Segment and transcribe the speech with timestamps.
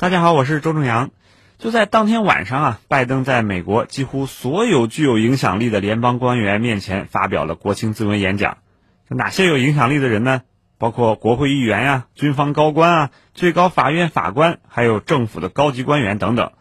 [0.00, 1.10] 大家好，我是周正阳。
[1.58, 8.56] 就在当天晚上啊，拜登在美国几乎所有具有影响力的联邦官员面前发表了国情咨文演讲。
[9.08, 10.40] 哪些有影响力的人呢？
[10.78, 16.52] 包括国会议员呀、军方高官啊、最高法院法官，还有政府的高级官员等等。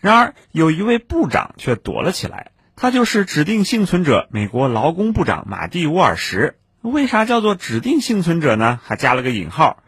[0.00, 6.56] 然而，有一位部长却躲了起来，他就是指定幸存者——美国劳工部长马蒂·沃尔什。
[6.82, 8.80] 为啥叫做指定幸存者呢？
[8.82, 9.80] 还加了个引号。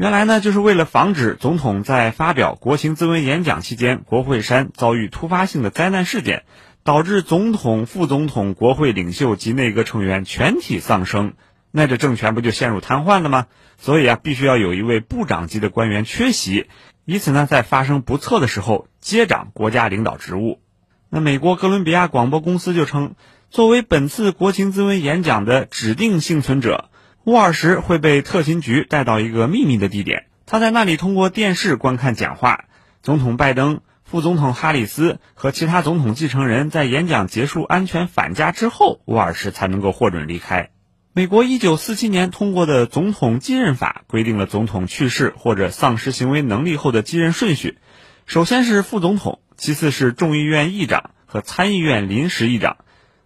[0.00, 6.44] 原来呢，就是为了防止总统在发表国情咨文演讲期间，国会山遭遇突发性的灾难事件，
[6.84, 11.34] 导致总统、副总统、国会领袖及内阁成员全体丧生，
[11.70, 13.46] 那这政权不就陷入瘫痪了吗？
[13.76, 16.68] 所以啊，必须要有一位部长级的官员缺席，
[17.04, 20.62] 以此呢，在发生不测的时候接掌国家领导职务。
[21.10, 23.16] 那美国哥伦比亚广播公司就称，
[23.50, 26.89] 作为本次国情咨文演讲的指定幸存者。
[27.30, 32.64] 沃尔什会被特勤局带到一个秘密的地点，他在那里通过电视观看讲话。
[33.02, 40.70] 总统拜登、副总统哈里斯和其他总统继承人在演讲结束、安全返家之后，沃尔什才能够获准离开。
[41.12, 47.78] 美国1947年通过的总统继任法规定了总统去世或者丧失行为能力后的继任顺序：
[48.26, 52.78] 首先是副总统，其次是众议院议长和参议院临时议长，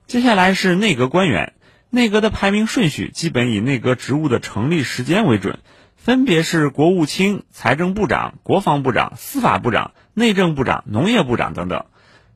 [0.06, 1.54] 接下来是内阁官员。
[1.94, 5.60] 内阁的排名顺序基本以内阁职务的成立时间为准，
[5.94, 11.84] 分别是国务卿、财政部长、国防部长、司法部长、内政部长、农业部长等等。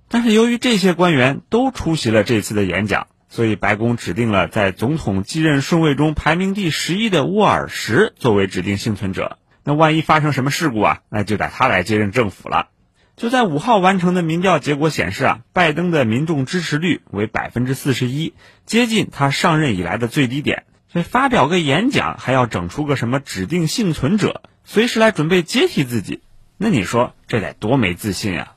[0.06, 9.38] 但是由于这些官员都出席了这次的演讲，所以白宫指定了在总统继任顺位中排名第十一的沃尔什作为指定幸存者。
[9.64, 12.68] 那万一发生什么事故啊，那就得他来接任政府了。
[13.18, 18.32] 就在五号完成的民调结果显示啊，拜登的民众支持率为百分之四十一，
[18.64, 20.62] 接近他上任以来的最低点。
[20.90, 26.20] 所以发表个演讲还要整出个什么指定幸存者，随时来准备接替自己，
[26.56, 28.54] 那你说这得多没自信啊！